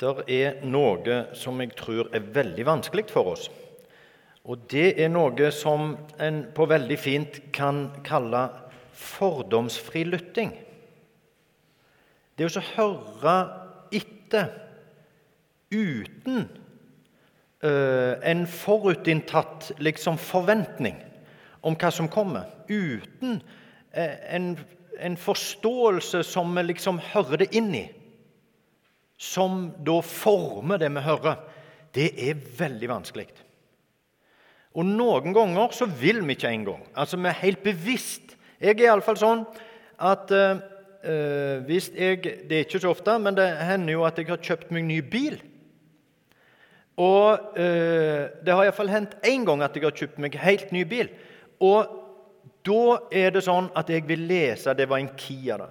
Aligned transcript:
Det 0.00 0.24
er 0.32 0.62
noe 0.64 1.16
som 1.36 1.58
jeg 1.60 1.74
tror 1.76 2.08
er 2.16 2.30
veldig 2.32 2.64
vanskelig 2.64 3.10
for 3.12 3.34
oss. 3.34 3.50
Og 4.48 4.62
det 4.72 4.94
er 4.96 5.10
noe 5.12 5.50
som 5.52 5.92
en 6.16 6.40
på 6.56 6.64
veldig 6.70 6.96
fint 6.96 7.36
kan 7.52 7.90
kalle 8.06 8.46
fordomsfri 8.96 10.06
lytting. 10.08 10.54
Det 12.40 12.48
å 12.48 12.64
høre 12.72 13.36
etter 13.92 14.48
uten 15.70 16.46
uh, 17.60 18.14
en 18.24 18.46
forutinntatt 18.48 19.72
liksom, 19.84 20.16
forventning 20.16 20.96
om 21.60 21.76
hva 21.76 21.92
som 21.92 22.08
kommer. 22.08 22.48
Uten 22.72 23.42
uh, 23.92 24.16
en, 24.32 24.54
en, 24.96 25.20
forståelse 25.20 26.24
som 26.24 26.56
vi 26.56 26.64
liksom 26.72 27.02
hører 27.12 27.44
det 27.44 27.52
inn 27.60 27.74
i 27.76 27.86
som 29.20 29.66
da 29.84 29.98
former 30.00 30.80
det 30.80 30.88
vi 30.94 31.04
hører, 31.04 31.40
det 31.92 32.08
er 32.24 32.38
veldig 32.56 32.88
vanskelig. 32.88 33.28
Og 34.78 34.86
noen 34.86 35.34
ganger 35.34 35.74
så 35.74 35.84
vil 35.84 36.22
vi 36.24 36.36
ikke 36.38 36.52
engang. 36.54 36.84
Altså, 36.94 37.18
vi 37.18 37.28
er 37.28 37.42
helt 37.42 37.62
bevisst. 37.64 38.36
Jeg 38.62 38.78
er 38.78 38.86
iallfall 38.86 39.18
sånn 39.18 39.42
at 40.00 40.30
øh, 40.32 41.56
hvis 41.66 41.90
jeg 41.96 42.22
Det 42.22 42.52
er 42.52 42.64
ikke 42.64 42.80
så 42.80 42.92
ofte, 42.94 43.18
men 43.18 43.36
det 43.36 43.48
hender 43.66 43.98
jo 43.98 44.04
at 44.06 44.18
jeg 44.18 44.30
har 44.30 44.40
kjøpt 44.40 44.70
meg 44.72 44.86
ny 44.86 45.00
bil. 45.02 45.40
Og 47.00 47.58
øh, 47.58 48.28
det 48.44 48.54
har 48.54 48.64
iallfall 48.68 48.92
hendt 48.92 49.18
én 49.26 49.44
gang 49.48 49.64
at 49.66 49.76
jeg 49.76 49.84
har 49.84 49.96
kjøpt 49.96 50.22
meg 50.22 50.38
helt 50.38 50.72
ny 50.72 50.84
bil. 50.88 51.10
Og 51.60 51.98
da 52.64 53.00
er 53.12 53.34
det 53.34 53.44
sånn 53.44 53.68
at 53.76 53.88
jeg 53.90 54.04
vil 54.08 54.26
lese 54.28 54.72
Det 54.76 54.88
var 54.88 55.00
en 55.00 55.12
Kia, 55.16 55.56
da. 55.60 55.68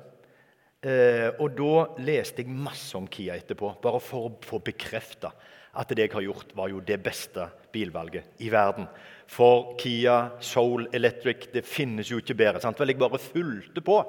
Eh, 0.79 1.27
og 1.43 1.57
da 1.57 2.03
leste 2.07 2.39
jeg 2.39 2.55
masse 2.55 2.95
om 2.95 3.07
Kia 3.11 3.35
etterpå, 3.35 3.73
bare 3.83 3.99
for 3.99 4.29
å 4.29 4.35
få 4.47 4.61
bekrefta 4.63 5.33
at 5.79 5.91
det 5.91 6.05
jeg 6.05 6.13
har 6.13 6.23
gjort, 6.23 6.53
var 6.55 6.71
jo 6.71 6.79
det 6.83 7.01
beste 7.03 7.49
bilvalget 7.73 8.39
i 8.45 8.47
verden. 8.51 8.87
For 9.29 9.75
Kia 9.79 10.37
Soul 10.39 10.87
Electric 10.95 11.49
det 11.53 11.65
finnes 11.67 12.09
jo 12.09 12.21
ikke 12.23 12.37
bedre. 12.39 12.61
sant? 12.63 12.79
Vel, 12.79 12.93
jeg 12.93 13.01
bare 13.01 13.19
fulgte 13.19 13.83
på 13.83 13.99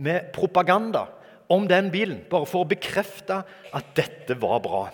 med 0.00 0.32
propaganda 0.32 1.06
om 1.52 1.68
den 1.68 1.90
bilen, 1.92 2.24
bare 2.30 2.48
for 2.48 2.64
å 2.64 2.72
bekrefte 2.72 3.42
at 3.44 3.92
dette 3.94 4.34
var 4.40 4.64
bra. 4.64 4.88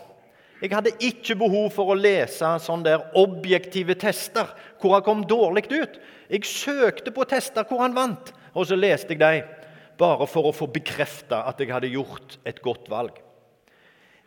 Jeg 0.61 0.75
hadde 0.75 0.93
ikke 0.99 1.39
behov 1.41 1.71
for 1.73 1.95
å 1.95 1.97
lese 1.97 2.51
sånne 2.61 2.91
der 2.91 3.07
objektive 3.17 3.95
tester 3.97 4.51
hvor 4.83 4.99
han 4.99 5.07
kom 5.07 5.23
dårlig 5.25 5.71
ut. 5.71 5.95
Jeg 6.29 6.45
søkte 6.45 7.15
på 7.15 7.25
tester 7.31 7.65
hvor 7.65 7.81
han 7.87 7.97
vant, 7.97 8.35
og 8.53 8.67
så 8.67 8.77
leste 8.77 9.15
jeg 9.15 9.23
dem 9.23 9.60
bare 10.01 10.27
for 10.31 10.49
å 10.49 10.55
få 10.57 10.69
bekrefta 10.73 11.45
at 11.49 11.61
jeg 11.61 11.73
hadde 11.73 11.93
gjort 11.93 12.39
et 12.49 12.61
godt 12.65 12.89
valg. 12.93 13.19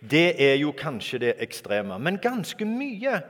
Det 0.03 0.35
er 0.41 0.57
jo 0.59 0.73
kanskje 0.75 1.21
det 1.23 1.35
ekstreme, 1.43 1.97
men 1.99 2.21
ganske 2.21 2.65
mye. 2.67 3.21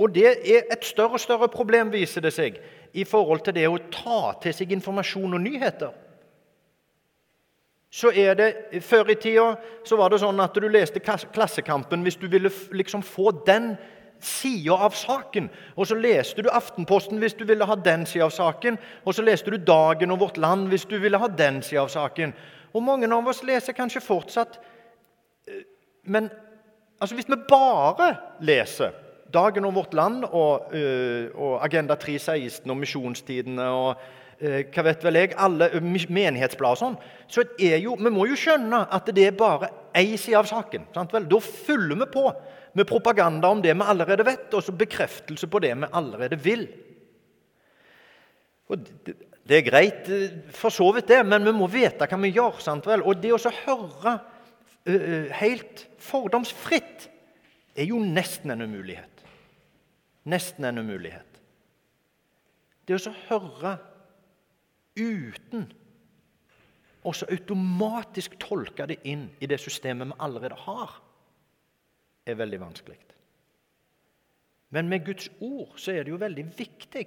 Og 0.00 0.14
det 0.14 0.30
er 0.40 0.70
et 0.72 0.84
større 0.88 1.18
og 1.18 1.22
større 1.22 1.50
problem, 1.52 1.92
viser 1.92 2.24
det 2.24 2.32
seg, 2.34 2.56
i 2.92 3.04
forhold 3.04 3.44
til 3.44 3.56
det 3.56 3.68
å 3.68 3.80
ta 3.92 4.32
til 4.42 4.56
seg 4.56 4.72
informasjon 4.72 5.36
og 5.36 5.44
nyheter. 5.44 5.92
Så 7.92 8.08
er 8.16 8.34
det, 8.34 8.48
Før 8.80 9.10
i 9.12 9.18
tida 9.20 9.50
så 9.84 9.98
var 10.00 10.08
det 10.10 10.22
sånn 10.22 10.40
at 10.40 10.56
du 10.56 10.64
leste 10.68 11.02
Klassekampen 11.04 12.04
hvis 12.06 12.16
du 12.16 12.24
ville 12.32 12.48
liksom 12.72 13.02
få 13.04 13.34
den 13.44 13.74
sida 14.22 14.76
av 14.86 14.94
saken. 14.96 15.50
Og 15.76 15.86
så 15.90 15.98
leste 15.98 16.44
du 16.44 16.50
Aftenposten 16.52 17.20
hvis 17.22 17.34
du 17.38 17.44
ville 17.48 17.66
ha 17.66 17.76
den 17.76 18.06
sida 18.06 18.28
av 18.28 18.34
saken. 18.34 18.78
Og 19.04 19.16
så 19.16 19.24
leste 19.26 19.52
du 19.52 19.58
Dagen 19.58 20.14
og 20.14 20.22
Vårt 20.22 20.40
Land 20.40 20.70
hvis 20.72 20.86
du 20.88 20.96
ville 21.02 21.18
ha 21.18 21.28
den 21.28 21.60
sida 21.62 21.84
av 21.84 21.92
saken. 21.92 22.34
Og 22.72 22.84
mange 22.86 23.10
av 23.12 23.28
oss 23.28 23.42
leser 23.44 23.76
kanskje 23.76 24.04
fortsatt 24.04 24.58
eh, 25.48 25.64
Men 26.04 26.30
altså, 26.98 27.14
hvis 27.14 27.28
vi 27.30 27.38
bare 27.48 28.14
leser 28.40 28.94
Dagen 29.32 29.64
og 29.64 29.74
Vårt 29.74 29.94
Land 29.94 30.24
og, 30.28 30.74
uh, 30.74 31.30
og 31.34 31.54
Agenda 31.64 31.94
316 31.96 32.68
og 32.68 32.76
Misjonstidene 32.76 33.68
og 33.72 34.02
uh, 34.42 34.58
hva 34.74 34.84
vet 34.84 35.06
vel 35.06 35.18
jeg, 35.20 35.30
alle 35.40 35.70
og 35.78 36.76
sånn, 36.76 36.98
så 37.30 37.44
er 37.56 37.78
jo, 37.80 37.94
vi 37.96 38.12
må 38.12 38.26
jo 38.28 38.36
skjønne 38.36 38.82
at 38.92 39.08
det 39.14 39.30
er 39.30 39.38
bare 39.38 39.70
én 39.96 40.18
side 40.20 40.36
av 40.36 40.50
saken. 40.50 40.84
Sant 40.92 41.14
vel? 41.14 41.30
Da 41.30 41.40
fyller 41.40 42.02
vi 42.02 42.10
på 42.12 42.26
med 42.72 42.88
propaganda 42.88 43.50
om 43.52 43.60
det 43.62 43.74
vi 43.74 43.84
allerede 43.84 44.24
vet, 44.26 44.48
og 44.54 44.64
så 44.64 44.72
bekreftelse 44.76 45.48
på 45.50 45.60
det 45.62 45.74
vi 45.76 45.90
allerede 45.92 46.38
vil. 46.40 46.66
Og 48.72 48.80
det, 49.04 49.56
er 49.56 49.66
greit, 49.66 50.08
eh, 50.08 50.38
for 50.56 50.72
så 50.72 50.88
vidt, 50.94 51.10
det, 51.10 51.20
men 51.26 51.44
vi 51.44 51.52
må 51.56 51.68
vite 51.70 52.08
hva 52.08 52.20
vi 52.22 52.32
gjør. 52.32 52.60
sant 52.64 52.86
vel? 52.88 53.04
Og 53.04 53.20
det 53.20 53.34
å 53.34 53.40
så 53.42 53.52
høre 53.66 54.16
uh, 54.88 55.26
helt 55.42 55.86
fordomsfritt 56.00 57.08
er 57.76 57.88
jo 57.88 58.00
nesten 58.00 58.54
en 58.54 58.64
umulighet. 58.64 59.24
Nesten 60.24 60.64
en 60.64 60.80
umulighet. 60.80 61.40
Det 62.88 62.96
å 62.96 63.02
så 63.02 63.12
høre 63.28 63.76
uten 64.96 65.68
og 67.02 67.16
så 67.18 67.26
automatisk 67.34 68.36
tolke 68.40 68.86
det 68.86 69.00
inn 69.10 69.26
i 69.42 69.48
det 69.50 69.58
systemet 69.60 70.12
vi 70.12 70.20
allerede 70.22 70.58
har 70.64 71.00
er 72.26 72.38
veldig 72.38 72.60
vanskelig. 72.62 72.98
Men 74.72 74.88
med 74.88 75.04
Guds 75.04 75.28
ord 75.40 75.74
så 75.76 75.92
er 75.92 76.04
det 76.04 76.14
jo 76.14 76.20
veldig 76.20 76.46
viktig. 76.56 77.06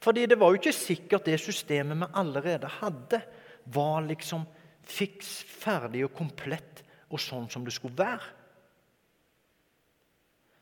Fordi 0.00 0.26
det 0.30 0.38
var 0.40 0.52
jo 0.52 0.60
ikke 0.60 0.74
sikkert 0.74 1.26
det 1.26 1.40
systemet 1.42 1.98
vi 1.98 2.10
allerede 2.14 2.70
hadde, 2.80 3.20
var 3.64 4.04
liksom 4.06 4.46
fiks, 4.86 5.40
ferdig 5.44 6.04
og 6.06 6.14
komplett 6.16 6.84
og 7.10 7.20
sånn 7.20 7.48
som 7.50 7.66
det 7.66 7.74
skulle 7.74 7.98
være. 7.98 8.36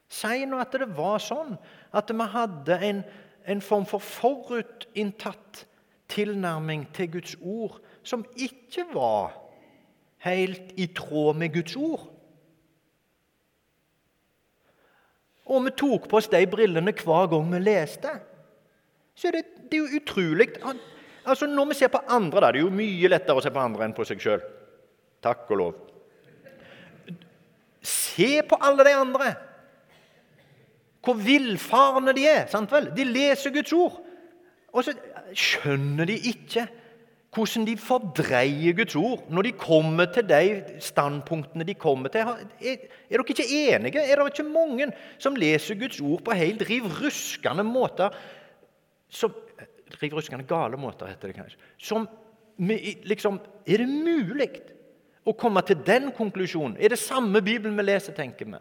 Si 0.09 0.45
nå 0.49 0.57
at 0.57 0.73
det 0.73 0.89
var 0.97 1.21
sånn 1.21 1.53
at 1.97 2.11
vi 2.11 2.29
hadde 2.33 2.79
en, 2.89 3.03
en 3.45 3.61
form 3.61 3.85
for 3.89 4.01
forutinntatt 4.01 5.67
tilnærming 6.09 6.87
til 6.97 7.11
Guds 7.19 7.37
ord 7.45 7.77
som 8.03 8.25
ikke 8.41 8.87
var 8.95 9.37
helt 10.25 10.73
i 10.81 10.89
tråd 10.97 11.37
med 11.37 11.53
Guds 11.53 11.77
ord. 11.77 12.09
Og 15.49 15.65
vi 15.65 15.75
tok 15.77 16.09
på 16.11 16.21
oss 16.21 16.29
de 16.31 16.41
brillene 16.51 16.93
hver 16.93 17.29
gang 17.33 17.51
vi 17.53 17.61
leste. 17.63 18.13
Så 19.19 19.33
det, 19.35 19.45
det 19.69 19.79
er 19.79 19.85
jo 19.85 19.99
utrolig 19.99 20.53
altså 21.29 21.49
Når 21.51 21.67
vi 21.73 21.75
ser 21.75 21.91
på 21.93 22.01
andre, 22.09 22.41
da, 22.41 22.53
det 22.53 22.61
er 22.61 22.65
jo 22.65 22.73
mye 22.73 23.09
lettere 23.11 23.37
å 23.37 23.43
se 23.45 23.51
på 23.53 23.61
andre 23.61 23.85
enn 23.85 23.95
på 23.97 24.07
seg 24.09 24.23
sjøl. 24.23 24.45
Takk 25.25 25.51
og 25.51 25.59
lov. 25.61 25.75
Se 27.85 28.31
på 28.49 28.59
alle 28.65 28.87
de 28.87 28.95
andre! 28.97 29.29
Hvor 31.05 31.19
villfarne 31.21 32.13
de 32.17 32.25
er. 32.29 32.47
sant 32.49 32.73
vel? 32.73 32.91
De 32.97 33.05
leser 33.07 33.53
Guds 33.55 33.73
ord. 33.77 33.99
Og 34.73 34.85
så 34.85 34.95
skjønner 35.37 36.09
de 36.09 36.17
ikke 36.31 36.67
hvordan 37.35 37.67
de 37.69 37.75
fordreier 37.77 38.77
Guds 38.77 38.97
ord 38.97 39.27
når 39.33 39.49
de 39.49 39.53
kommer 39.61 40.09
til 40.13 40.25
de 40.29 40.79
standpunktene 40.83 41.67
de 41.69 41.75
kommer 41.77 42.13
til. 42.13 42.25
Er, 42.25 42.87
er 43.11 43.21
dere 43.21 43.27
ikke 43.27 43.45
enige? 43.45 44.01
Er 44.01 44.17
det 44.17 44.33
ikke 44.33 44.49
mange 44.49 44.89
som 45.21 45.37
leser 45.37 45.79
Guds 45.79 46.01
ord 46.01 46.25
på 46.25 46.37
helt 46.37 46.65
riv 46.69 46.89
ruskende 47.03 47.67
måter? 47.69 48.17
Som, 49.09 49.35
riv 50.01 50.17
ruskende 50.17 50.49
gale 50.49 50.81
måter, 50.81 51.13
heter 51.13 51.29
det 51.29 51.37
kanskje. 51.37 51.61
Som 51.77 52.09
liksom 52.59 53.39
Er 53.69 53.85
det 53.85 53.87
mulig 53.87 54.49
å 55.29 55.35
komme 55.37 55.63
til 55.63 55.79
den 55.85 56.11
konklusjonen? 56.17 56.79
Er 56.81 56.91
det 56.91 56.99
samme 56.99 57.43
Bibelen 57.45 57.77
vi 57.77 57.85
leser, 57.85 58.17
tenker 58.17 58.49
vi? 58.49 58.59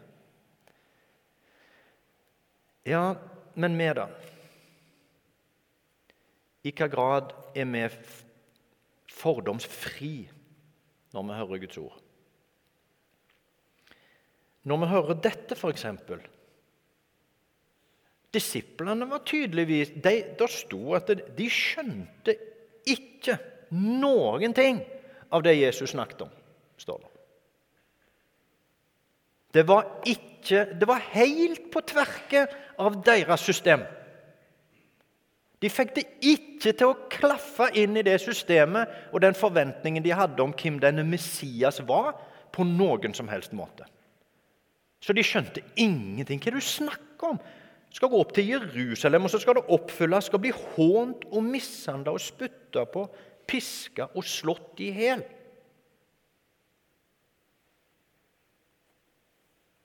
Ja, 2.92 3.16
men 3.54 3.76
vi, 3.76 3.88
da? 3.96 4.06
I 6.68 6.72
hva 6.76 6.88
grad 6.92 7.32
er 7.56 7.66
vi 7.72 7.88
fordomsfri 9.18 10.16
når 11.14 11.26
vi 11.26 11.38
hører 11.40 11.62
Guds 11.64 11.80
ord. 11.80 12.00
Når 14.68 14.82
vi 14.82 14.90
hører 14.92 15.22
dette, 15.24 15.56
f.eks. 15.56 15.86
Disiplene 18.34 19.08
var 19.08 19.24
tydeligvis 19.24 19.94
de, 20.04 20.14
Det 20.36 20.50
sto 20.52 20.94
at 20.98 21.10
de 21.36 21.46
skjønte 21.48 22.34
ikke 22.88 23.38
noen 23.72 24.54
ting 24.56 24.82
av 25.32 25.44
det 25.44 25.56
Jesus 25.56 25.94
snakket 25.94 26.26
om. 26.26 26.32
står 26.76 26.98
Det 26.98 27.14
Det 29.52 29.66
var 29.66 29.86
ikke 30.04 30.64
Det 30.78 30.88
var 30.88 31.00
helt 31.12 31.70
på 31.72 31.80
tverke 31.80 32.46
av 32.78 33.02
deres 33.04 33.40
system. 33.40 33.82
De 35.58 35.70
fikk 35.70 35.94
det 35.96 36.04
ikke 36.22 36.72
til 36.72 36.92
å 36.92 36.98
klaffe 37.10 37.68
inn 37.78 37.98
i 37.98 38.04
det 38.06 38.16
systemet 38.22 39.10
og 39.10 39.22
den 39.24 39.34
forventningen 39.34 40.04
de 40.04 40.14
hadde 40.14 40.42
om 40.44 40.54
hvem 40.54 40.78
denne 40.82 41.04
Messias 41.06 41.80
var, 41.86 42.14
på 42.54 42.64
noen 42.64 43.12
som 43.14 43.28
helst 43.28 43.52
måte. 43.54 43.84
Så 45.04 45.14
de 45.14 45.22
skjønte 45.22 45.62
ingenting. 45.78 46.40
Hva 46.40 46.50
er 46.50 46.56
det 46.56 46.62
du 46.64 46.68
snakker 46.68 47.34
om? 47.34 47.40
Skal 47.94 48.10
gå 48.12 48.20
opp 48.20 48.32
til 48.36 48.50
Jerusalem, 48.50 49.26
og 49.26 49.32
så 49.32 49.40
skal 49.40 49.58
det 49.58 49.68
oppfylles. 49.74 50.28
Skal 50.28 50.42
bli 50.42 50.52
hånt 50.52 51.26
og 51.28 51.44
mishandla 51.44 52.14
og 52.16 52.22
spytta 52.22 52.84
på, 52.90 53.04
piska 53.48 54.10
og 54.14 54.26
slått 54.26 54.82
i 54.84 54.90
hjel. 54.96 55.24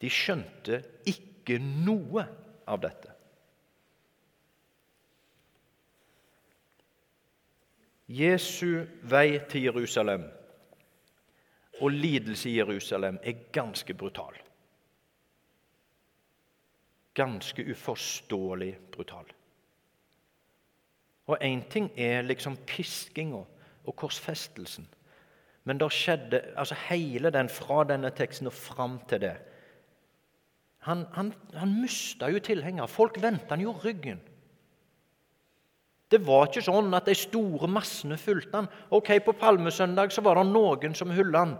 De 0.04 0.12
skjønte 0.12 0.82
ikke 1.08 1.62
noe 1.62 2.26
av 2.68 2.82
dette. 2.84 3.13
Jesu 8.14 8.86
vei 9.10 9.40
til 9.50 9.64
Jerusalem 9.70 10.26
og 11.82 11.92
lidelse 11.92 12.50
i 12.50 12.58
Jerusalem 12.60 13.18
er 13.24 13.46
ganske 13.52 13.94
brutal. 13.94 14.36
Ganske 17.14 17.66
uforståelig 17.72 18.78
brutal. 18.92 19.26
Og 21.28 21.38
én 21.42 21.64
ting 21.70 21.92
er 21.98 22.22
liksom 22.22 22.58
piskinga 22.68 23.44
og 23.86 23.96
korsfestelsen. 23.96 24.88
Men 25.64 25.80
det 25.80 25.92
skjedde 25.96 26.42
altså 26.60 26.76
hele 26.90 27.32
den 27.32 27.50
fra 27.50 27.84
denne 27.88 28.12
teksten 28.12 28.48
og 28.48 28.54
fram 28.54 29.00
til 29.10 29.22
det. 29.22 29.36
Han, 30.84 31.06
han, 31.14 31.34
han 31.54 31.82
mista 31.82 32.28
jo 32.28 32.40
tilhenger. 32.44 32.86
Folk 32.86 33.22
vendte 33.22 33.50
han 33.50 33.62
jo 33.62 33.72
ryggen. 33.72 34.20
Det 36.14 36.20
var 36.22 36.46
ikke 36.46 36.62
sånn 36.62 36.94
at 36.94 37.08
de 37.10 37.16
store 37.18 37.66
massene 37.66 38.20
fulgte 38.22 38.60
han. 38.60 38.68
Ok, 38.94 39.16
På 39.26 39.34
palmesøndag 39.34 40.14
så 40.14 40.22
var 40.22 40.38
det 40.38 40.52
noen 40.52 40.94
som 40.94 41.10
hylla 41.10 41.46
han. 41.48 41.56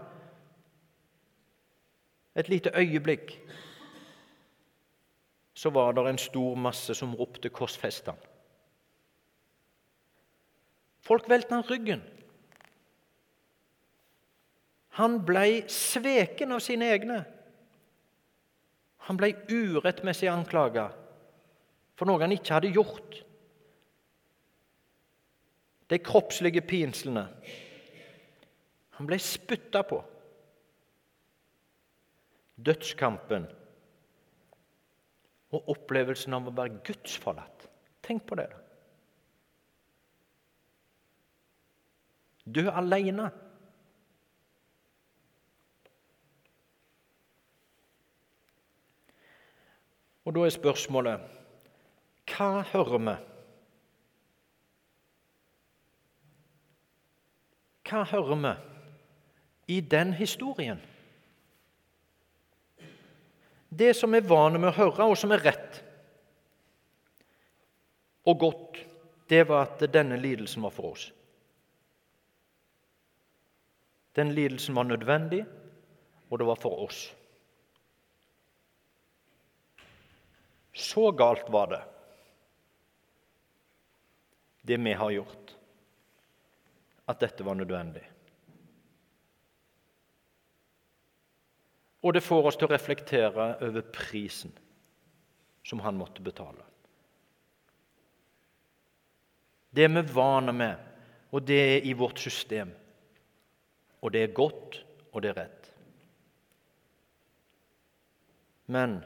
Et 2.38 2.48
lite 2.48 2.70
øyeblikk 2.70 3.34
så 5.54 5.70
var 5.74 5.94
det 5.94 6.06
en 6.06 6.18
stor 6.18 6.56
masse 6.58 6.94
som 6.94 7.14
ropte 7.14 7.50
'korsfest 7.50 8.06
han'. 8.10 8.22
Folk 11.02 11.28
velte 11.30 11.54
han 11.54 11.62
ryggen. 11.62 12.02
Han 14.88 15.18
ble 15.26 15.68
sveken 15.68 16.52
av 16.52 16.60
sine 16.60 16.90
egne. 16.94 17.24
Han 18.98 19.16
ble 19.16 19.34
urettmessig 19.50 20.30
anklaga 20.30 20.92
for 21.98 22.06
noe 22.06 22.22
han 22.22 22.32
ikke 22.32 22.54
hadde 22.54 22.74
gjort. 22.74 23.24
De 25.90 25.98
kroppslige 25.98 26.62
pinslene. 26.64 27.26
Han 28.96 29.08
ble 29.08 29.18
spytta 29.20 29.82
på. 29.86 30.00
Dødskampen 32.64 33.46
og 35.54 35.70
opplevelsen 35.74 36.34
av 36.36 36.48
å 36.48 36.54
være 36.54 36.80
gudsforlatt. 36.86 37.66
Tenk 38.04 38.26
på 38.28 38.38
det. 38.38 38.48
da. 38.50 38.60
Dø 42.44 42.68
aleine. 42.70 43.30
Og 50.24 50.32
da 50.36 50.44
er 50.44 50.52
spørsmålet 50.52 51.30
hva 52.34 52.64
hører 52.72 53.00
vi? 53.06 53.14
Hva 57.84 58.04
hører 58.08 58.40
vi 58.40 58.52
i 59.76 59.80
den 59.80 60.12
historien? 60.16 60.80
Det 63.68 63.90
som 63.96 64.14
er 64.14 64.24
vane 64.28 64.60
med 64.60 64.70
å 64.70 64.76
høre, 64.76 65.08
og 65.10 65.18
som 65.18 65.32
er 65.34 65.42
rett 65.44 65.80
og 68.24 68.38
godt, 68.40 68.78
det 69.28 69.42
var 69.48 69.66
at 69.66 69.82
denne 69.92 70.16
lidelsen 70.20 70.62
var 70.64 70.72
for 70.72 70.94
oss. 70.94 71.08
Den 74.14 74.30
lidelsen 74.36 74.76
var 74.76 74.86
nødvendig, 74.86 75.42
og 76.30 76.38
det 76.38 76.46
var 76.46 76.60
for 76.60 76.84
oss. 76.86 77.08
Så 80.74 81.10
galt 81.18 81.50
var 81.52 81.70
det, 81.72 81.82
det 84.62 84.78
vi 84.80 84.94
har 84.98 85.10
gjort, 85.14 85.53
at 87.06 87.20
dette 87.20 87.44
var 87.44 87.54
nødvendig. 87.54 88.02
Og 92.04 92.14
det 92.14 92.24
får 92.24 92.48
oss 92.48 92.58
til 92.60 92.68
å 92.68 92.74
reflektere 92.74 93.48
over 93.64 93.84
prisen 93.94 94.52
som 95.64 95.80
han 95.80 95.96
måtte 95.96 96.24
betale. 96.24 96.64
Det 99.74 99.86
er 99.86 99.94
vi 99.94 100.02
vane 100.14 100.52
med, 100.52 100.76
og 101.32 101.42
det 101.48 101.60
er 101.60 101.88
i 101.88 101.94
vårt 101.96 102.20
system. 102.20 102.70
Og 104.04 104.12
det 104.12 104.22
er 104.22 104.36
godt, 104.36 104.76
og 105.12 105.24
det 105.24 105.32
er 105.32 105.40
rett. 105.40 105.70
Men 108.68 109.00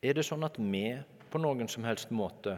Er 0.00 0.16
det 0.16 0.24
sånn 0.24 0.46
at 0.46 0.56
vi 0.56 0.94
på 1.30 1.38
noen 1.42 1.68
som 1.68 1.84
helst 1.84 2.12
måte 2.14 2.56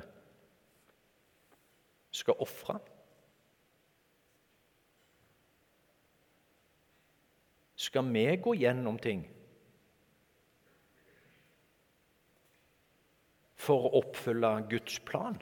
skal 2.13 2.41
ofre? 2.45 2.79
Skal 7.83 8.13
vi 8.13 8.27
gå 8.37 8.55
gjennom 8.55 8.99
ting 9.03 9.25
for 13.59 13.89
å 13.89 13.97
oppfylle 14.03 14.53
Guds 14.71 15.01
plan? 15.09 15.41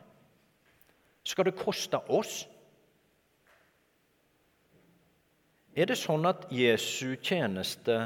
Skal 1.26 1.50
det 1.50 1.58
koste 1.58 2.00
oss? 2.08 2.46
Er 5.76 5.86
det 5.86 5.98
sånn 6.00 6.26
at 6.26 6.48
Jesu 6.52 7.14
tjeneste 7.20 7.98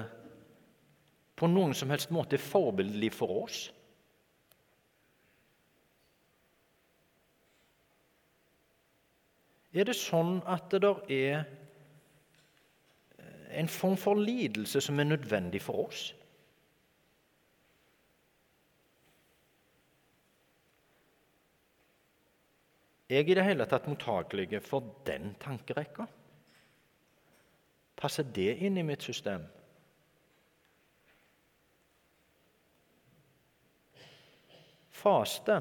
på 1.34 1.48
noen 1.50 1.72
som 1.74 1.90
helst 1.90 2.12
måte 2.14 2.36
er 2.36 2.42
forbildelig 2.42 3.14
for 3.14 3.44
oss? 3.44 3.68
Er 9.74 9.88
det 9.88 9.96
sånn 9.98 10.36
at 10.46 10.68
det 10.70 10.84
der 10.84 11.00
er 11.10 11.46
en 13.58 13.70
form 13.70 13.96
for 13.98 14.18
lidelse 14.18 14.80
som 14.82 15.00
er 15.02 15.08
nødvendig 15.08 15.62
for 15.62 15.88
oss? 15.88 16.04
Jeg 23.10 23.28
Er 23.28 23.28
i 23.28 23.34
det 23.36 23.44
hele 23.44 23.66
tatt 23.68 23.90
mottakelig 23.90 24.62
for 24.64 24.94
den 25.06 25.34
tankerekka? 25.42 26.06
Passer 27.98 28.26
det 28.34 28.56
inn 28.64 28.78
i 28.78 28.86
mitt 28.86 29.02
system? 29.02 29.44
Faste 34.94 35.60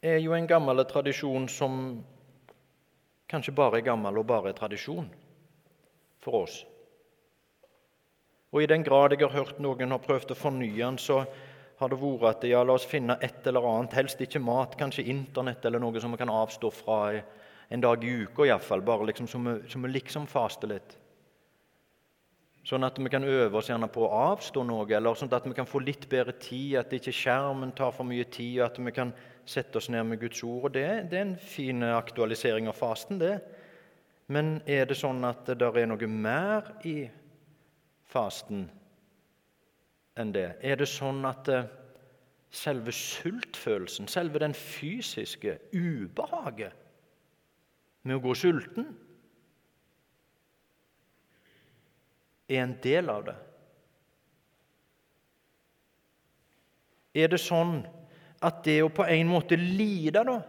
er 0.00 0.18
jo 0.18 0.32
en 0.32 0.48
gammel 0.48 0.84
tradisjon 0.88 1.48
som 1.48 2.00
kanskje 3.30 3.54
bare 3.54 3.80
er 3.80 3.86
gammel 3.86 4.18
og 4.18 4.26
bare 4.26 4.50
er 4.50 4.58
tradisjon 4.58 5.08
for 6.24 6.42
oss. 6.42 6.62
Og 8.50 8.64
I 8.64 8.70
den 8.70 8.82
grad 8.82 9.14
jeg 9.14 9.22
har 9.22 9.36
hørt 9.36 9.60
noen 9.62 9.92
har 9.94 10.02
prøvd 10.02 10.32
å 10.32 10.38
fornye 10.38 10.74
den, 10.74 10.98
så 10.98 11.22
har 11.80 11.92
det 11.92 12.00
vært 12.00 12.42
at 12.42 12.48
ja, 12.50 12.64
la 12.64 12.74
oss 12.74 12.88
finne 12.88 13.16
et 13.22 13.46
eller 13.46 13.64
annet, 13.64 13.94
helst 13.96 14.20
ikke 14.20 14.42
mat, 14.42 14.74
kanskje 14.76 15.06
Internett 15.12 15.64
eller 15.64 15.80
noe 15.80 16.00
som 16.02 16.12
vi 16.12 16.18
kan 16.20 16.32
avstå 16.32 16.72
fra 16.74 16.98
en 17.70 17.84
dag 17.84 18.02
i 18.04 18.16
uka 18.24 18.48
iallfall, 18.48 18.82
bare 18.82 19.06
liksom 19.12 19.28
som 19.30 19.46
vi, 19.46 19.54
vi 19.62 19.92
liksom 19.94 20.26
faster 20.28 20.74
litt. 20.74 20.96
Sånn 22.66 22.84
at 22.84 22.98
vi 23.00 23.08
kan 23.08 23.24
øve 23.24 23.56
oss 23.56 23.70
gjerne 23.70 23.88
på 23.88 24.02
å 24.04 24.10
avstå 24.34 24.64
noe, 24.66 24.84
eller 24.92 25.16
sånn 25.16 25.30
at 25.32 25.46
vi 25.48 25.56
kan 25.56 25.68
få 25.68 25.80
litt 25.80 26.04
bedre 26.10 26.34
tid, 26.36 26.74
at 26.82 26.92
ikke 26.92 27.14
skjermen 27.14 27.72
tar 27.76 27.94
for 27.96 28.04
mye 28.04 28.26
tid, 28.28 28.58
og 28.58 28.66
at 28.66 28.80
vi 28.82 28.92
kan 28.92 29.14
sette 29.50 29.80
oss 29.80 29.90
ned 29.90 30.06
med 30.06 30.20
Guds 30.22 30.42
ord. 30.46 30.68
Og 30.68 30.74
det, 30.76 30.86
det 31.10 31.18
er 31.18 31.26
en 31.26 31.40
fin 31.42 31.82
aktualisering 31.90 32.68
av 32.70 32.78
fasten, 32.78 33.18
det. 33.20 33.38
Men 34.30 34.60
er 34.70 34.86
det 34.86 34.98
sånn 34.98 35.24
at 35.26 35.48
det 35.58 35.66
er 35.66 35.90
noe 35.90 36.06
mer 36.06 36.70
i 36.86 36.96
fasten 38.10 38.68
enn 40.20 40.32
det? 40.34 40.52
Er 40.62 40.78
det 40.78 40.86
sånn 40.90 41.24
at 41.26 41.50
eh, 41.50 41.66
selve 42.50 42.94
sultfølelsen, 42.94 44.08
selve 44.10 44.42
den 44.42 44.54
fysiske 44.54 45.58
ubehaget 45.74 46.74
med 48.02 48.18
å 48.18 48.24
gå 48.24 48.34
sulten 48.38 48.90
er 52.50 52.64
en 52.64 52.74
del 52.82 53.10
av 53.12 53.24
det. 53.28 53.36
Er 57.22 57.30
det 57.30 57.40
sånn 57.42 57.80
at 58.40 58.62
det 58.64 58.78
å 58.82 58.92
på 58.92 59.04
en 59.04 59.28
måte 59.28 59.58
lide, 59.60 60.24
da 60.24 60.40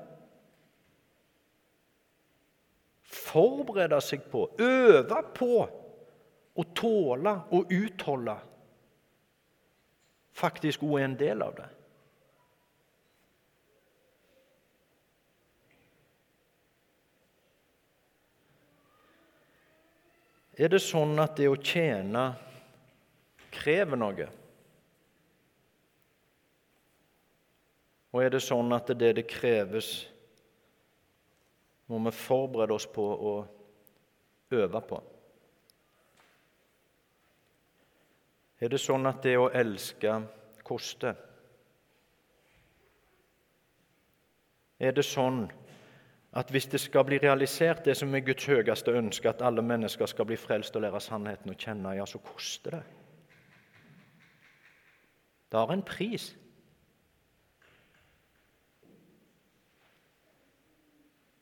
Forberede 3.11 3.97
seg 4.03 4.23
på, 4.31 4.45
øve 4.59 5.17
på 5.35 5.55
å 6.55 6.63
tåle 6.75 7.33
og 7.55 7.71
utholde 7.75 8.37
faktisk 10.41 10.83
òg 10.87 10.97
er 10.99 11.05
en 11.05 11.17
del 11.19 11.43
av 11.45 11.55
det. 11.59 11.67
Er 20.61 20.69
det 20.69 20.81
sånn 20.83 21.15
at 21.23 21.37
det 21.39 21.47
å 21.49 21.57
tjene 21.57 22.25
krever 23.53 23.99
noe? 23.99 24.27
Og 28.11 28.23
er 28.23 28.33
det 28.33 28.41
sånn 28.43 28.73
at 28.75 28.91
det 28.99 29.13
det 29.15 29.27
kreves, 29.29 29.91
må 31.87 31.99
vi 32.05 32.11
forberede 32.15 32.75
oss 32.75 32.87
på 32.87 33.03
å 33.03 33.33
øve 34.51 34.81
på? 34.87 34.99
Er 38.61 38.69
det 38.69 38.79
sånn 38.79 39.07
at 39.09 39.23
det 39.25 39.37
å 39.39 39.49
elske 39.57 40.19
koster? 40.67 41.15
Er 44.81 44.93
det 44.97 45.05
sånn 45.05 45.45
at 46.37 46.51
hvis 46.53 46.69
det 46.71 46.79
skal 46.79 47.03
bli 47.05 47.17
realisert, 47.19 47.83
det 47.85 47.97
som 47.97 48.13
er 48.15 48.23
Guds 48.23 48.45
høyeste 48.47 48.93
ønske, 48.95 49.29
at 49.29 49.41
alle 49.43 49.63
mennesker 49.65 50.07
skal 50.07 50.27
bli 50.29 50.37
frelst 50.39 50.75
og 50.77 50.85
lære 50.85 51.01
sannheten 51.03 51.51
å 51.51 51.57
kjenne, 51.57 51.95
ja, 51.97 52.05
så 52.07 52.21
koster 52.23 52.77
det. 52.77 52.83
Det 55.51 55.59
har 55.59 55.73
en 55.73 55.83
pris. 55.83 56.29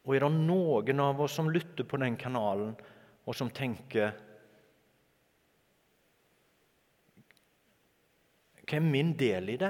Og 0.10 0.16
er 0.18 0.24
det 0.26 0.32
noen 0.42 1.02
av 1.04 1.20
oss 1.22 1.36
som 1.38 1.52
lytter 1.54 1.86
på 1.86 2.00
den 2.02 2.16
kanalen, 2.18 2.74
og 3.30 3.36
som 3.38 3.52
tenker 3.54 4.16
Hva 8.66 8.78
er 8.78 8.86
min 8.86 9.12
del 9.18 9.52
i 9.54 9.58
det? 9.62 9.70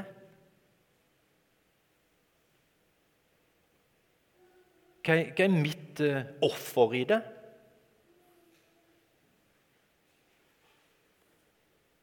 Hva 5.03 5.15
er, 5.19 5.51
mitt 5.51 5.99
uh, 6.03 6.23
offer 6.43 6.95
i 6.99 7.03
det? 7.07 7.19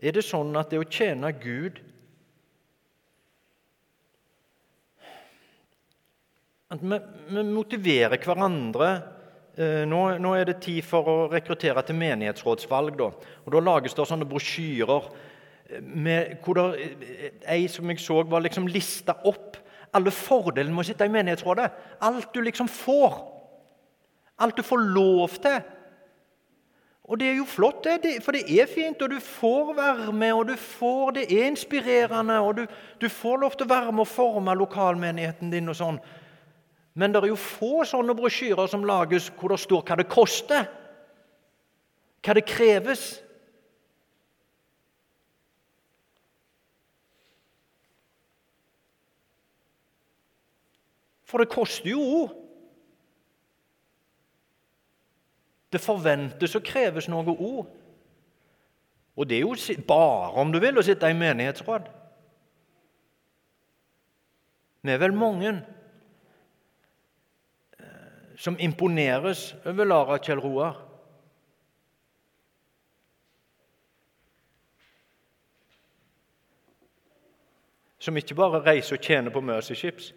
Er 0.00 0.16
det 0.16 0.24
sånn 0.24 0.56
at 0.60 0.72
det 0.72 0.80
å 0.80 0.88
tjene 0.88 1.32
Gud 1.40 1.82
At 6.72 6.82
vi, 6.82 6.98
vi 7.30 7.44
motiverer 7.46 8.18
hverandre 8.18 8.88
uh, 9.58 9.84
nå, 9.86 10.00
nå, 10.22 10.32
er 10.34 10.48
det 10.50 10.58
tid 10.64 10.82
for 10.86 11.06
å 11.06 11.16
rekruttere 11.30 11.84
til 11.86 11.98
menighetsrådsvalg. 12.00 12.98
Da. 12.98 13.12
Og 13.44 13.54
da 13.54 13.62
lages 13.62 13.94
det 13.94 14.08
sånne 14.10 14.28
brosjyrer 14.28 15.06
med, 15.82 16.36
hvor 16.44 16.58
det, 16.58 16.90
ei 17.50 17.66
som 17.70 17.90
jeg 17.90 18.02
så, 18.02 18.20
var 18.26 18.44
liksom 18.44 18.68
lista 18.70 19.16
opp 19.26 19.56
alle 19.96 20.12
fordelene 20.12 20.74
med 20.74 20.84
å 20.84 20.88
sitte 20.90 21.06
i 21.06 21.12
menighetsrådet. 21.12 21.70
Alt 22.04 22.34
du 22.34 22.42
liksom 22.44 22.68
får. 22.70 23.16
Alt 24.42 24.58
du 24.58 24.66
får 24.66 24.84
lov 24.92 25.38
til. 25.42 25.62
Og 27.06 27.20
det 27.20 27.28
er 27.30 27.36
jo 27.38 27.46
flott, 27.46 27.86
det, 28.02 28.16
for 28.24 28.34
det 28.34 28.42
er 28.50 28.66
fint, 28.66 29.02
og 29.02 29.12
du 29.14 29.20
får 29.22 29.68
være 29.78 30.12
med, 30.12 30.32
og 30.34 30.48
du 30.48 30.56
får, 30.58 31.12
det 31.14 31.26
er 31.30 31.46
inspirerende, 31.46 32.40
og 32.42 32.56
du, 32.58 32.64
du 32.98 33.06
får 33.06 33.38
lov 33.44 33.54
til 33.54 33.68
å 33.68 33.70
være 33.70 33.92
med 33.94 34.02
og 34.02 34.10
forme 34.10 34.56
lokalmenigheten 34.58 35.52
din 35.54 35.70
og 35.70 35.78
sånn. 35.78 36.00
Men 36.96 37.12
det 37.12 37.20
er 37.20 37.28
jo 37.28 37.36
få 37.36 37.84
sånne 37.84 38.14
brosjyrer 38.16 38.70
som 38.72 38.86
lages 38.88 39.28
hvor 39.36 39.52
det 39.52 39.60
står 39.60 39.82
hva 39.84 39.98
det 40.00 40.08
koster, 40.08 40.64
hva 42.24 42.36
det 42.38 42.46
kreves. 42.48 43.04
For 51.28 51.42
det 51.42 51.52
koster 51.52 51.92
jo 51.92 52.00
ord. 52.00 52.34
Det 55.68 55.82
forventes 55.82 56.56
og 56.56 56.64
kreves 56.64 57.10
noe 57.12 57.36
ord. 57.36 57.68
Og 59.16 59.28
det 59.28 59.42
er 59.42 59.44
jo 59.44 59.82
bare, 59.84 60.32
om 60.40 60.48
du 60.52 60.62
vil, 60.62 60.78
å 60.80 60.84
sitte 60.84 61.12
i 61.12 61.16
menighetsråd. 61.16 61.92
Vi 64.86 64.94
er 64.94 65.02
vel 65.02 65.16
mange 65.16 65.58
som 68.36 68.58
imponeres 68.60 69.54
over 69.64 69.88
Lara 69.88 70.18
Kjell 70.18 70.42
Roar. 70.44 70.76
Som 77.98 78.16
ikke 78.16 78.36
bare 78.38 78.62
reiser 78.62 78.98
og 78.98 79.02
tjener 79.02 79.34
på 79.34 79.42
Mercy 79.42 79.74
Ships 79.74 80.12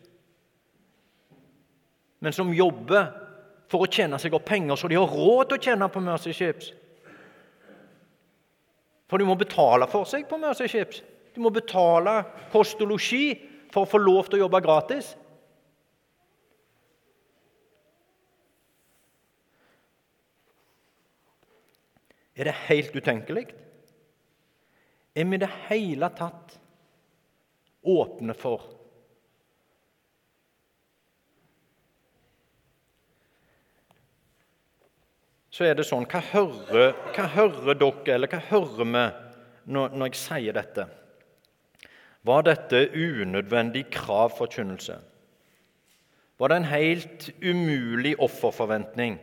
men 2.19 2.33
som 2.35 2.51
jobber 2.53 3.11
for 3.71 3.85
å 3.85 3.91
tjene 3.91 4.19
seg 4.19 4.33
opp 4.35 4.47
penger 4.49 4.79
så 4.79 4.89
de 4.91 4.97
har 4.99 5.13
råd 5.13 5.49
til 5.49 5.59
å 5.59 5.63
tjene 5.69 5.89
på 5.91 6.01
Mercy 6.03 6.33
Ships. 6.35 6.73
For 9.09 9.21
de 9.21 9.25
må 9.25 9.37
betale 9.39 9.87
for 9.89 10.09
seg 10.09 10.27
på 10.29 10.37
Mercy 10.41 10.67
Ships. 10.69 11.01
De 11.33 11.41
må 11.41 11.51
betale 11.53 12.19
kost 12.53 12.81
og 12.83 12.91
losji 12.91 13.31
for 13.71 13.85
å 13.85 13.89
få 13.89 14.01
lov 14.01 14.27
til 14.27 14.39
å 14.39 14.43
jobbe 14.45 14.61
gratis. 14.65 15.13
Er 22.39 22.47
det 22.47 22.59
helt 22.69 22.95
utenkelig? 22.95 23.49
Er 25.15 25.25
vi 25.27 25.35
i 25.35 25.41
det 25.41 25.49
hele 25.67 26.07
tatt 26.15 26.55
åpne 27.83 28.35
for 28.37 28.63
så 35.59 35.67
er 35.67 35.75
det 35.75 35.83
sånn 35.89 36.07
Hva 36.07 36.21
hører, 36.31 36.93
hva 37.11 37.25
hører 37.33 37.75
dere, 37.75 38.15
eller 38.15 38.31
hva 38.31 38.39
hører 38.47 38.77
vi 38.79 38.91
når, 38.93 39.91
når 39.91 40.05
jeg 40.07 40.19
sier 40.21 40.55
dette? 40.55 40.85
Var 42.23 42.45
dette 42.47 42.85
unødvendig 42.95 43.89
kravforkynnelse? 43.91 44.95
Var 46.39 46.51
det 46.51 46.59
en 46.61 46.69
helt 46.71 47.27
umulig 47.43 48.13
offerforventning? 48.23 49.19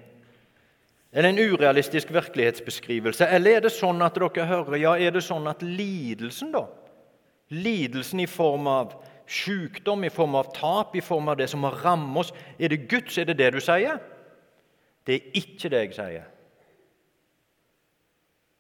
Eller 1.17 1.29
en 1.29 1.39
urealistisk 1.39 2.11
virkelighetsbeskrivelse? 2.13 3.25
Eller 3.33 3.57
er 3.57 3.63
det 3.65 3.73
sånn 3.73 4.05
at 4.05 4.19
dere 4.21 4.45
hører, 4.51 4.77
ja, 4.77 4.91
er 5.01 5.15
det 5.17 5.23
sånn 5.25 5.49
at 5.49 5.63
lidelsen, 5.65 6.51
da? 6.53 6.67
Lidelsen 7.57 8.21
i 8.21 8.27
form 8.29 8.69
av 8.69 8.93
sykdom, 9.25 10.05
i 10.05 10.13
form 10.13 10.37
av 10.37 10.51
tap, 10.53 10.93
i 10.93 11.01
form 11.01 11.31
av 11.33 11.39
det 11.41 11.49
som 11.49 11.65
må 11.65 11.71
ramme 11.73 12.21
oss 12.21 12.35
Er 12.59 12.69
det 12.69 12.85
Guds? 12.91 13.17
Er 13.17 13.31
det 13.31 13.39
det 13.41 13.55
du 13.55 13.61
sier? 13.65 13.97
Det 15.07 15.17
er 15.17 15.41
ikke 15.41 15.73
det 15.73 15.83
jeg 15.87 15.97
sier. 15.97 16.29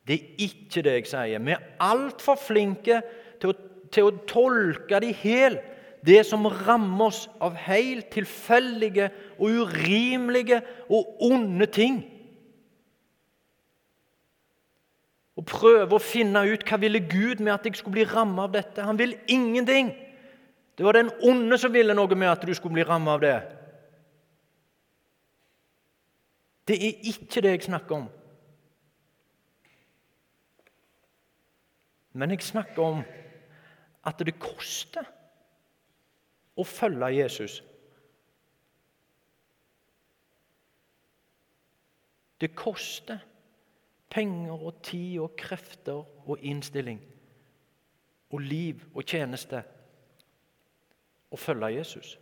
Det 0.06 0.16
er 0.16 0.42
ikke 0.48 0.82
det 0.86 0.98
jeg 1.00 1.06
sier. 1.12 1.44
Vi 1.44 1.54
er 1.58 1.70
altfor 1.82 2.40
flinke 2.40 3.02
til 3.42 3.52
å, 3.52 3.60
til 3.92 4.08
å 4.08 4.18
tolke 4.30 5.02
de 5.02 5.12
hel, 5.12 5.58
det 6.06 6.22
som 6.24 6.46
rammer 6.46 7.10
oss 7.10 7.26
av 7.42 7.58
helt 7.66 8.08
tilfeldige 8.14 9.10
og 9.36 9.66
urimelige 9.66 10.62
og 10.88 11.26
onde 11.26 11.66
ting. 11.66 12.04
Prøve 15.46 15.94
å 15.94 16.02
finne 16.02 16.42
ut 16.50 16.64
hva 16.66 16.78
ville 16.82 17.00
Gud 17.06 17.40
med 17.40 17.54
at 17.54 17.66
jeg 17.68 17.78
skulle 17.78 18.00
bli 18.00 18.06
rammet 18.08 18.48
av 18.48 18.54
dette. 18.56 18.82
Han 18.82 18.98
vil 18.98 19.14
ingenting. 19.30 19.92
Det 20.76 20.84
var 20.84 20.98
den 20.98 21.12
onde 21.24 21.58
som 21.58 21.72
ville 21.72 21.94
noe 21.94 22.18
med 22.18 22.30
at 22.32 22.42
du 22.44 22.52
skulle 22.54 22.76
bli 22.76 22.86
rammet 22.86 23.14
av 23.14 23.22
det. 23.22 23.36
Det 26.66 26.76
er 26.82 27.06
ikke 27.12 27.44
det 27.44 27.52
jeg 27.54 27.68
snakker 27.68 28.00
om. 28.00 28.08
Men 32.16 32.32
jeg 32.32 32.42
snakker 32.42 32.82
om 32.82 33.04
at 34.06 34.22
det 34.24 34.38
koster 34.40 35.06
å 36.56 36.64
følge 36.64 37.12
Jesus. 37.14 37.60
Det 42.40 42.50
koster 42.56 43.20
penger 44.16 44.56
og 44.56 44.80
tid 44.82 45.20
og 45.20 45.34
krefter 45.36 46.00
og 46.24 46.40
innstilling 46.40 47.02
og 48.32 48.40
liv 48.40 48.80
og 48.94 49.04
tjeneste 49.04 49.60
å 51.30 51.36
følge 51.36 51.74
Jesus. 51.76 52.16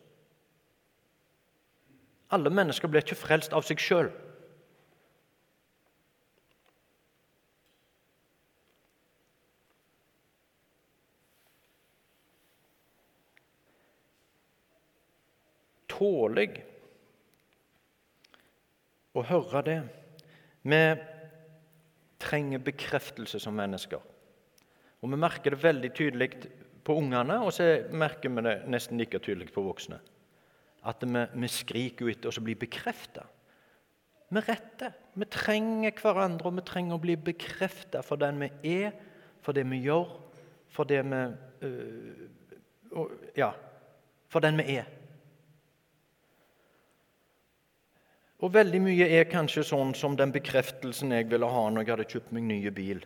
Alle 2.34 2.50
mennesker 2.50 2.90
blir 2.90 3.04
ikke 3.04 3.20
frelst 3.20 3.54
av 3.54 3.62
seg 3.66 3.82
sjøl. 3.82 4.12
tåler 15.94 16.56
å 19.14 19.22
høre 19.28 19.60
det. 19.66 19.76
Vi 20.66 20.80
trenger 22.24 22.62
bekreftelse 22.64 23.40
som 23.42 23.56
mennesker. 23.56 24.00
Og 25.04 25.10
Vi 25.10 25.20
merker 25.20 25.52
det 25.52 25.62
veldig 25.62 25.92
tydelig 25.92 26.30
på 26.84 26.96
ungene, 26.96 27.38
og 27.44 27.52
så 27.52 27.84
merker 27.92 28.32
vi 28.32 28.44
det 28.46 28.56
nesten 28.72 28.98
like 29.00 29.20
tydelig 29.20 29.50
på 29.52 29.64
voksne. 29.64 30.00
At 30.84 31.04
vi, 31.04 31.24
vi 31.34 31.48
skriker 31.48 32.08
ut 32.08 32.26
og 32.26 32.32
så 32.32 32.42
blir 32.44 32.60
bekrefta. 32.60 33.24
Med 34.32 34.48
rette. 34.48 34.90
Vi 35.14 35.28
trenger 35.30 35.92
hverandre, 36.00 36.48
og 36.48 36.56
vi 36.56 36.64
trenger 36.66 36.96
å 36.96 37.02
bli 37.02 37.16
bekrefta 37.20 38.02
for 38.04 38.20
den 38.20 38.40
vi 38.40 38.50
er, 38.80 38.96
for 39.44 39.56
det 39.56 39.66
vi 39.68 39.82
gjør, 39.84 40.08
for 40.72 40.88
det 40.88 41.02
vi 41.04 41.22
øh, 41.68 42.24
Ja, 43.36 43.50
for 44.30 44.44
den 44.44 44.58
vi 44.60 44.76
er. 44.78 44.86
Og 48.44 48.52
veldig 48.52 48.80
mye 48.84 49.06
er 49.08 49.28
kanskje 49.30 49.64
sånn 49.64 49.94
som 49.96 50.18
den 50.20 50.32
bekreftelsen 50.34 51.14
jeg 51.16 51.30
ville 51.30 51.48
ha 51.48 51.62
når 51.72 51.84
jeg 51.84 51.94
hadde 51.94 52.10
kjøpt 52.12 52.34
meg 52.36 52.44
nye 52.50 52.72
bil. 52.76 53.00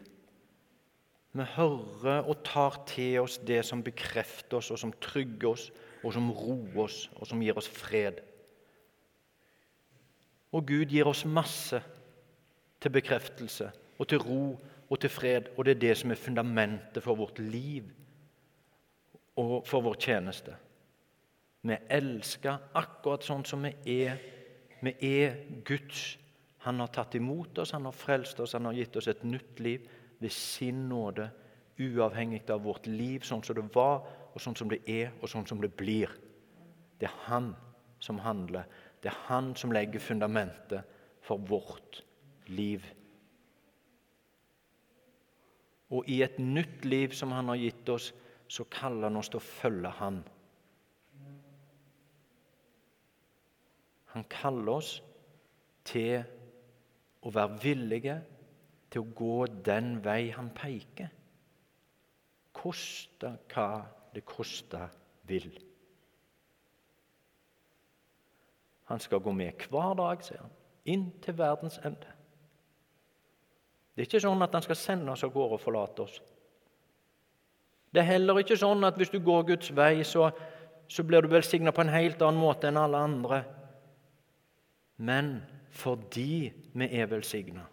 Vi 1.39 1.45
hører 1.55 2.27
og 2.27 2.41
tar 2.43 2.81
til 2.89 3.21
oss 3.21 3.37
det 3.47 3.61
som 3.69 3.85
bekrefter 3.87 4.59
oss, 4.59 4.73
og 4.75 4.81
som 4.81 4.95
trygger 4.99 5.53
oss, 5.53 5.69
og 6.03 6.15
som 6.17 6.31
roer 6.35 6.81
oss, 6.89 7.05
og 7.15 7.29
som 7.31 7.43
gir 7.45 7.59
oss 7.61 7.69
fred. 7.71 8.19
Og 10.51 10.67
Gud 10.67 10.91
gir 10.91 11.07
oss 11.07 11.23
masse 11.29 11.79
til 12.81 12.95
bekreftelse 12.95 13.69
og 13.99 14.09
til 14.09 14.23
ro 14.23 14.43
og 14.89 15.01
til 15.03 15.13
fred, 15.13 15.53
og 15.57 15.67
det 15.67 15.77
er 15.77 15.83
det 15.83 15.95
som 16.01 16.11
er 16.11 16.19
fundamentet 16.19 17.05
for 17.05 17.19
vårt 17.19 17.39
liv 17.39 17.85
og 19.39 19.67
for 19.69 19.85
vår 19.85 20.01
tjeneste. 20.03 20.57
Vi 21.63 21.77
elsker 21.95 22.73
akkurat 22.79 23.27
sånn 23.27 23.45
som 23.47 23.67
vi 23.67 24.01
er. 24.03 24.17
Vi 24.81 24.95
er 25.03 25.37
Guds. 25.65 26.19
Han 26.67 26.81
har 26.83 26.91
tatt 26.93 27.15
imot 27.15 27.59
oss, 27.59 27.73
han 27.73 27.87
har 27.87 27.95
frelst 27.95 28.41
oss, 28.41 28.53
han 28.53 28.67
har 28.69 28.77
gitt 28.77 28.97
oss 28.99 29.09
et 29.09 29.23
nytt 29.25 29.61
liv 29.63 29.87
ved 30.19 30.35
sin 30.35 30.89
nåde, 30.89 31.29
uavhengig 31.79 32.43
av 32.51 32.65
vårt 32.67 32.89
liv, 32.91 33.23
sånn 33.23 33.45
som 33.47 33.55
det 33.55 33.69
var, 33.75 34.03
og 34.35 34.43
sånn 34.43 34.57
som 34.59 34.71
det 34.71 34.81
er, 34.91 35.13
og 35.23 35.31
sånn 35.31 35.47
som 35.47 35.63
det 35.63 35.71
blir. 35.79 36.11
Det 36.99 37.07
er 37.07 37.17
han 37.29 37.53
som 38.03 38.19
handler. 38.23 38.67
Det 39.03 39.13
er 39.13 39.21
han 39.29 39.53
som 39.57 39.73
legger 39.73 40.03
fundamentet 40.03 40.83
for 41.23 41.39
vårt 41.39 42.03
liv. 42.51 42.83
Og 45.95 46.09
i 46.11 46.21
et 46.27 46.39
nytt 46.43 46.85
liv 46.85 47.15
som 47.17 47.33
han 47.33 47.49
har 47.49 47.61
gitt 47.63 47.89
oss, 47.95 48.11
så 48.49 48.67
kaller 48.71 49.09
han 49.09 49.21
oss 49.21 49.31
til 49.31 49.41
å 49.41 49.47
følge 49.47 49.93
han. 50.01 50.21
Han 54.19 54.27
kaller 54.27 54.81
oss 54.81 54.97
til 55.87 56.19
å 57.23 57.31
være 57.31 57.59
villige 57.63 58.17
til 58.91 59.05
å 59.05 59.13
gå 59.15 59.47
den 59.63 59.93
vei 60.03 60.33
han 60.35 60.49
peker. 60.57 61.13
Koste 62.59 63.37
hva 63.53 63.69
det 64.11 64.25
koste 64.27 64.81
vil. 65.31 65.53
Han 68.89 68.99
skal 69.05 69.23
gå 69.23 69.31
med 69.37 69.69
hver 69.71 69.95
dag, 70.01 70.25
sier 70.27 70.41
han, 70.43 70.55
inn 70.89 71.05
til 71.23 71.37
verdens 71.39 71.77
ende. 71.85 72.15
Det 73.95 74.03
er 74.03 74.09
ikke 74.09 74.25
sånn 74.25 74.43
at 74.43 74.57
han 74.57 74.67
skal 74.67 74.81
sende 74.81 75.15
oss 75.15 75.23
av 75.23 75.31
gårde 75.35 75.61
og 75.61 75.63
forlate 75.63 76.09
oss. 76.09 76.17
Det 77.95 78.03
er 78.03 78.17
heller 78.17 78.43
ikke 78.43 78.59
sånn 78.59 78.83
at 78.89 78.99
hvis 78.99 79.15
du 79.15 79.21
går 79.23 79.47
Guds 79.53 79.71
vei, 79.79 80.01
så, 80.03 80.33
så 80.91 81.07
blir 81.07 81.23
du 81.23 81.31
velsigna 81.31 81.71
på 81.71 81.87
en 81.87 81.95
helt 81.95 82.19
annen 82.25 82.43
måte 82.43 82.73
enn 82.73 82.81
alle 82.83 83.05
andre. 83.07 83.41
Men 84.99 85.43
fordi 85.71 86.53
vi 86.75 86.89
er 86.91 87.07
velsigna, 87.07 87.65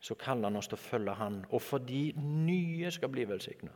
så 0.00 0.14
kaller 0.18 0.50
han 0.50 0.58
oss 0.58 0.66
til 0.68 0.78
å 0.78 0.82
følge 0.82 1.14
Han. 1.14 1.44
Og 1.50 1.62
fordi 1.62 2.12
nye 2.18 2.90
skal 2.90 3.08
bli 3.12 3.24
velsigna, 3.28 3.70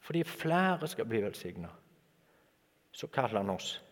fordi 0.00 0.22
flere 0.28 0.88
skal 0.88 1.08
bli 1.08 1.22
velsigna, 1.24 1.70
så 2.92 3.06
kaller 3.06 3.42
han 3.42 3.50
oss 3.50 3.82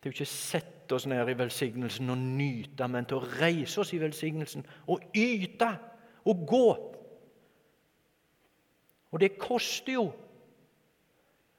Det 0.00 0.08
er 0.08 0.12
jo 0.12 0.16
ikke 0.16 0.24
å 0.24 0.32
sette 0.32 0.94
oss 0.96 1.04
ned 1.06 1.28
i 1.28 1.36
velsignelsen 1.36 2.08
og 2.10 2.16
nyte, 2.18 2.86
men 2.88 3.04
til 3.04 3.18
å 3.18 3.26
reise 3.36 3.82
oss 3.82 3.90
i 3.92 3.98
velsignelsen 4.00 4.64
og 4.88 5.02
yte 5.12 5.68
og 6.24 6.46
gå. 6.48 6.68
Og 9.12 9.20
det 9.20 9.34
koster 9.36 9.92
jo. 9.92 10.06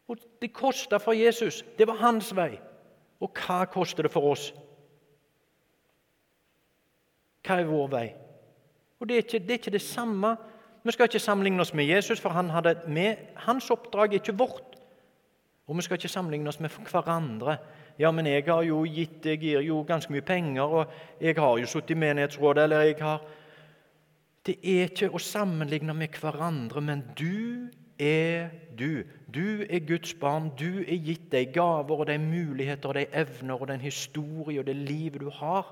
Og 0.07 0.17
det 0.41 0.49
kosta 0.57 0.97
for 0.97 1.13
Jesus. 1.13 1.61
Det 1.77 1.85
var 1.87 2.01
hans 2.01 2.31
vei. 2.35 2.57
Og 3.21 3.31
hva 3.37 3.65
koster 3.69 4.07
det 4.07 4.13
for 4.13 4.31
oss? 4.33 4.49
Hva 7.45 7.59
er 7.59 7.69
vår 7.69 7.91
vei? 7.91 8.07
Og 9.01 9.07
Det 9.07 9.15
er 9.15 9.23
ikke 9.25 9.39
det, 9.39 9.49
er 9.49 9.61
ikke 9.61 9.77
det 9.77 9.81
samme. 9.81 10.35
Vi 10.83 10.91
skal 10.91 11.09
ikke 11.09 11.19
sammenligne 11.19 11.61
oss 11.61 11.73
med 11.73 11.85
Jesus, 11.85 12.19
for 12.19 12.29
han 12.29 12.49
hadde 12.49 12.75
med, 12.87 13.17
hans 13.35 13.69
oppdrag 13.69 14.13
er 14.13 14.21
ikke 14.21 14.37
vårt. 14.37 14.77
Og 15.67 15.77
vi 15.77 15.81
skal 15.81 15.97
ikke 15.97 16.09
sammenligne 16.09 16.49
oss 16.49 16.59
med 16.59 16.69
hverandre. 16.69 17.57
Ja, 17.99 18.11
men 18.11 18.25
jeg 18.25 18.45
har 18.47 18.63
jo 18.63 18.83
gitt 18.85 19.25
jeg 19.25 19.39
gir 19.39 19.61
jo 19.61 19.83
ganske 19.87 20.11
mye 20.13 20.25
penger, 20.25 20.61
og 20.61 21.21
jeg 21.21 21.37
har 21.37 21.57
jo 21.57 21.69
sittet 21.69 21.95
i 21.95 21.99
menighetsrådet, 21.99 22.63
eller 22.63 22.81
jeg 22.81 22.97
har 23.01 23.21
Det 24.45 24.55
er 24.63 24.87
ikke 24.89 25.11
å 25.13 25.19
sammenligne 25.21 25.93
med 25.93 26.15
hverandre, 26.17 26.81
men 26.81 27.03
du 27.13 27.69
er 28.01 28.49
du. 28.77 29.03
Du 29.33 29.61
er 29.69 29.85
Guds 29.87 30.13
barn. 30.13 30.49
Du 30.59 30.81
er 30.81 30.97
gitt 31.05 31.29
de 31.31 31.45
gaver 31.53 32.03
og 32.03 32.07
de 32.09 32.17
muligheter 32.17 32.89
og 32.89 32.97
de 32.97 33.05
evner 33.13 33.61
og 33.61 33.69
den 33.69 33.81
historie 33.81 34.59
og 34.59 34.67
det 34.67 34.75
livet 34.75 35.21
du 35.21 35.29
har. 35.29 35.69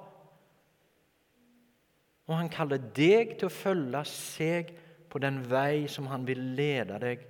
Og 2.29 2.37
han 2.37 2.51
kaller 2.53 2.77
deg 2.77 3.39
til 3.39 3.49
å 3.49 3.53
følge 3.53 4.03
seg 4.05 4.73
på 5.09 5.21
den 5.21 5.41
vei 5.49 5.87
som 5.89 6.07
han 6.11 6.27
vil 6.27 6.41
lede 6.53 6.99
deg, 7.01 7.23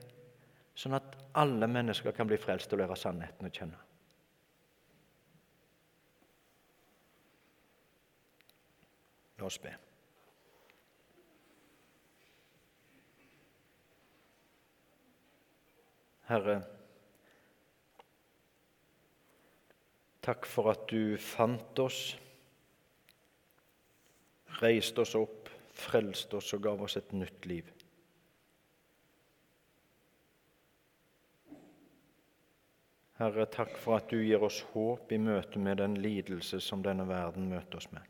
sånn 0.75 0.97
at 0.97 1.15
alle 1.39 1.69
mennesker 1.71 2.12
kan 2.15 2.27
bli 2.27 2.39
frelst 2.41 2.73
og 2.75 2.81
lære 2.81 2.97
sannheten 2.99 3.47
å 3.47 3.53
kjenne. 3.55 3.85
La 9.39 9.47
oss 9.47 9.62
be. 9.63 9.71
Herre, 16.29 16.59
takk 20.21 20.45
for 20.45 20.69
at 20.69 20.83
du 20.91 21.15
fant 21.17 21.79
oss 21.81 22.03
reiste 24.59 25.01
oss 25.01 25.15
opp, 25.17 25.49
frelste 25.73 26.37
oss 26.37 26.53
og 26.53 26.61
gav 26.67 26.85
oss 26.85 26.99
et 26.99 27.15
nytt 27.17 27.49
liv. 27.49 27.73
Herre, 33.19 33.49
takk 33.51 33.73
for 33.81 33.97
at 33.97 34.13
du 34.13 34.21
gir 34.21 34.45
oss 34.45 34.61
håp 34.71 35.11
i 35.11 35.19
møte 35.19 35.59
med 35.59 35.81
den 35.81 35.97
lidelse 35.99 36.61
som 36.63 36.85
denne 36.85 37.09
verden 37.09 37.49
møter 37.51 37.81
oss 37.81 37.89
med. 37.91 38.05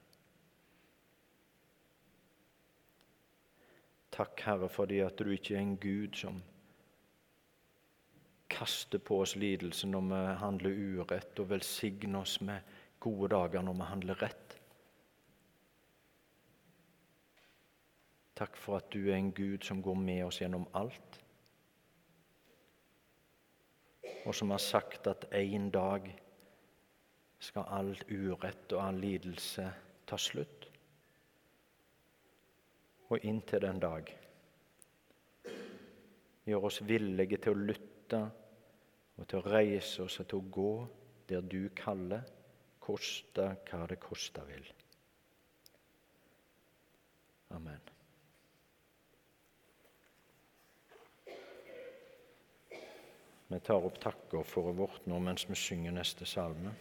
Takk, 4.14 4.44
Herre, 4.44 4.70
fordi 4.70 5.00
at 5.08 5.18
du 5.18 5.32
ikke 5.32 5.56
er 5.56 5.64
en 5.64 5.78
Gud 5.82 6.20
som 6.20 6.44
kaster 8.50 9.00
på 9.00 9.22
oss 9.24 9.36
lidelse 9.36 9.88
når 9.88 10.06
vi 10.10 10.22
handler 10.42 10.80
urett, 11.00 11.40
og 11.40 11.50
velsigner 11.50 12.22
oss 12.22 12.40
med 12.42 12.76
gode 13.00 13.30
dager 13.32 13.64
når 13.64 13.78
vi 13.80 13.90
handler 13.94 14.22
rett. 14.24 14.56
Takk 18.40 18.56
for 18.56 18.80
at 18.80 18.88
du 18.94 19.10
er 19.10 19.18
en 19.18 19.34
Gud 19.36 19.66
som 19.68 19.82
går 19.84 19.98
med 20.00 20.24
oss 20.26 20.40
gjennom 20.42 20.68
alt, 20.74 21.20
og 24.26 24.36
som 24.36 24.52
har 24.52 24.62
sagt 24.64 25.08
at 25.08 25.26
en 25.36 25.70
dag 25.72 26.08
skal 27.40 27.68
all 27.72 27.94
urett 28.10 28.74
og 28.76 28.82
all 28.84 29.00
lidelse 29.00 29.66
ta 30.08 30.18
slutt. 30.20 30.68
Og 33.10 33.24
inntil 33.26 33.64
den 33.64 33.80
dag 33.82 34.12
gjør 36.46 36.68
oss 36.70 36.82
villige 36.86 37.40
til 37.42 37.56
å 37.56 37.68
lytte 37.72 38.22
og 39.20 39.28
til 39.28 39.42
å 39.42 39.52
reise 39.52 40.06
oss 40.06 40.20
og 40.22 40.30
til 40.32 40.40
å 40.40 40.52
gå 40.56 40.74
der 41.30 41.46
du 41.46 41.70
kaller, 41.78 42.26
koste 42.80 43.52
hva 43.70 43.84
det 43.90 44.00
koste 44.02 44.42
vil. 44.48 44.66
Amen. 47.54 47.82
Vi 53.50 53.60
tar 53.66 53.86
opp 53.86 53.98
takker 54.02 54.46
for 54.46 54.74
vårt 54.78 55.08
nå 55.10 55.18
mens 55.26 55.48
vi 55.50 55.58
synger 55.58 55.96
neste 55.96 56.26
salme. 56.30 56.74